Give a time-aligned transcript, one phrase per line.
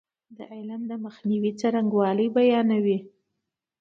[0.37, 2.97] دا علم د مخنیوي څرنګوالی بیانوي.